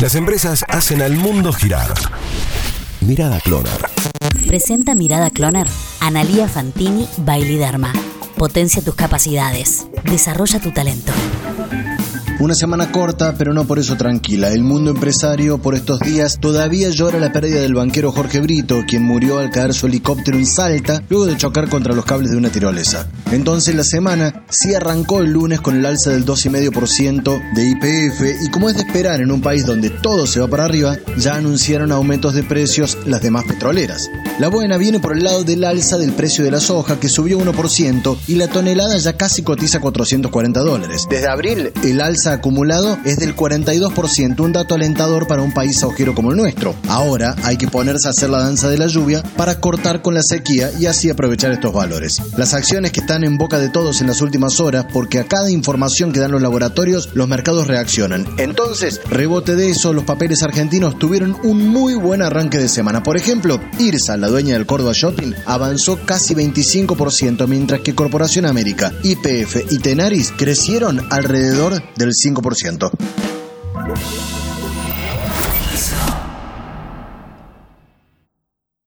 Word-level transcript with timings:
Las 0.00 0.14
empresas 0.14 0.64
hacen 0.68 1.02
al 1.02 1.12
mundo 1.12 1.52
girar. 1.52 1.92
Mirada 3.02 3.38
Cloner. 3.40 3.90
Presenta 4.46 4.94
Mirada 4.94 5.28
Cloner. 5.28 5.66
Analía 6.00 6.48
Fantini 6.48 7.06
Bailiderma. 7.18 7.92
Potencia 8.38 8.80
tus 8.80 8.94
capacidades. 8.94 9.86
Desarrolla 10.04 10.58
tu 10.58 10.70
talento. 10.70 11.12
Una 12.40 12.54
semana 12.54 12.90
corta, 12.90 13.34
pero 13.36 13.52
no 13.52 13.66
por 13.66 13.78
eso 13.78 13.98
tranquila. 13.98 14.50
El 14.50 14.62
mundo 14.62 14.92
empresario 14.92 15.58
por 15.58 15.74
estos 15.74 16.00
días 16.00 16.38
todavía 16.40 16.88
llora 16.88 17.18
la 17.18 17.32
pérdida 17.32 17.60
del 17.60 17.74
banquero 17.74 18.12
Jorge 18.12 18.40
Brito, 18.40 18.82
quien 18.88 19.02
murió 19.02 19.38
al 19.38 19.50
caer 19.50 19.74
su 19.74 19.88
helicóptero 19.88 20.38
en 20.38 20.46
Salta 20.46 21.02
luego 21.10 21.26
de 21.26 21.36
chocar 21.36 21.68
contra 21.68 21.94
los 21.94 22.06
cables 22.06 22.30
de 22.30 22.38
una 22.38 22.48
tirolesa. 22.48 23.10
Entonces 23.30 23.74
la 23.74 23.84
semana 23.84 24.46
sí 24.48 24.74
arrancó 24.74 25.20
el 25.20 25.32
lunes 25.32 25.60
con 25.60 25.76
el 25.76 25.84
alza 25.84 26.12
del 26.12 26.24
2,5% 26.24 27.52
de 27.54 27.68
IPF 27.68 28.42
y 28.42 28.50
como 28.50 28.70
es 28.70 28.76
de 28.76 28.84
esperar 28.84 29.20
en 29.20 29.32
un 29.32 29.42
país 29.42 29.66
donde 29.66 29.90
todo 29.90 30.26
se 30.26 30.40
va 30.40 30.48
para 30.48 30.64
arriba, 30.64 30.96
ya 31.18 31.34
anunciaron 31.34 31.92
aumentos 31.92 32.32
de 32.32 32.42
precios 32.42 32.96
las 33.04 33.20
demás 33.20 33.44
petroleras. 33.44 34.08
La 34.38 34.48
buena 34.48 34.78
viene 34.78 34.98
por 34.98 35.12
el 35.12 35.24
lado 35.24 35.44
del 35.44 35.62
alza 35.62 35.98
del 35.98 36.14
precio 36.14 36.42
de 36.42 36.52
la 36.52 36.60
soja 36.60 36.98
que 36.98 37.10
subió 37.10 37.38
1% 37.38 38.16
y 38.28 38.36
la 38.36 38.48
tonelada 38.48 38.96
ya 38.96 39.12
casi 39.12 39.42
cotiza 39.42 39.80
440 39.80 40.60
dólares. 40.60 41.06
Desde 41.10 41.28
abril 41.28 41.70
el 41.84 42.00
alza 42.00 42.29
acumulado 42.30 42.98
es 43.04 43.18
del 43.18 43.36
42%, 43.36 44.40
un 44.40 44.52
dato 44.52 44.74
alentador 44.74 45.26
para 45.26 45.42
un 45.42 45.52
país 45.52 45.82
agujero 45.82 46.14
como 46.14 46.30
el 46.30 46.36
nuestro. 46.36 46.74
Ahora 46.88 47.34
hay 47.44 47.56
que 47.56 47.68
ponerse 47.68 48.08
a 48.08 48.10
hacer 48.10 48.30
la 48.30 48.40
danza 48.40 48.68
de 48.68 48.78
la 48.78 48.86
lluvia 48.86 49.22
para 49.36 49.60
cortar 49.60 50.02
con 50.02 50.14
la 50.14 50.22
sequía 50.22 50.70
y 50.78 50.86
así 50.86 51.10
aprovechar 51.10 51.52
estos 51.52 51.72
valores. 51.72 52.20
Las 52.36 52.54
acciones 52.54 52.92
que 52.92 53.00
están 53.00 53.24
en 53.24 53.36
boca 53.36 53.58
de 53.58 53.68
todos 53.68 54.00
en 54.00 54.06
las 54.06 54.20
últimas 54.20 54.60
horas, 54.60 54.86
porque 54.92 55.18
a 55.18 55.24
cada 55.24 55.50
información 55.50 56.12
que 56.12 56.20
dan 56.20 56.32
los 56.32 56.42
laboratorios, 56.42 57.10
los 57.14 57.28
mercados 57.28 57.66
reaccionan. 57.66 58.26
Entonces, 58.38 59.00
rebote 59.08 59.56
de 59.56 59.70
eso, 59.70 59.92
los 59.92 60.04
papeles 60.04 60.42
argentinos 60.42 60.98
tuvieron 60.98 61.36
un 61.42 61.68
muy 61.68 61.94
buen 61.94 62.22
arranque 62.22 62.58
de 62.58 62.68
semana. 62.68 63.02
Por 63.02 63.16
ejemplo, 63.16 63.60
IRSA, 63.78 64.16
la 64.16 64.28
dueña 64.28 64.54
del 64.54 64.66
Córdoba 64.66 64.92
Shopping, 64.94 65.32
avanzó 65.46 65.98
casi 66.04 66.34
25%, 66.34 67.46
mientras 67.46 67.80
que 67.80 67.94
Corporación 67.94 68.46
América, 68.46 68.92
IPF 69.02 69.70
y 69.70 69.78
Tenaris 69.78 70.32
crecieron 70.36 71.00
alrededor 71.10 71.82
del 71.96 72.14
5%. 72.20 72.90